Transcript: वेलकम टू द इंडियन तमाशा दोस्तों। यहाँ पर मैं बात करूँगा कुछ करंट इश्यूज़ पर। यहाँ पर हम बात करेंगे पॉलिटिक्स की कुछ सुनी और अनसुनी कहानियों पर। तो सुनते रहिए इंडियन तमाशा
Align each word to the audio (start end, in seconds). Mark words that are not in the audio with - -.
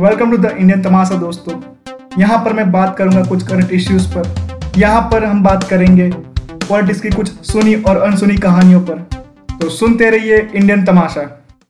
वेलकम 0.00 0.30
टू 0.30 0.36
द 0.36 0.46
इंडियन 0.46 0.82
तमाशा 0.82 1.14
दोस्तों। 1.14 1.54
यहाँ 2.18 2.36
पर 2.44 2.52
मैं 2.52 2.70
बात 2.72 2.96
करूँगा 2.98 3.22
कुछ 3.22 3.46
करंट 3.46 3.72
इश्यूज़ 3.72 4.06
पर। 4.08 4.78
यहाँ 4.78 5.00
पर 5.10 5.24
हम 5.24 5.42
बात 5.42 5.64
करेंगे 5.64 6.08
पॉलिटिक्स 6.68 7.00
की 7.00 7.10
कुछ 7.10 7.28
सुनी 7.46 7.74
और 7.82 7.96
अनसुनी 7.96 8.36
कहानियों 8.36 8.80
पर। 8.80 8.98
तो 9.60 9.68
सुनते 9.68 10.10
रहिए 10.10 10.38
इंडियन 10.54 10.84
तमाशा 10.84 11.22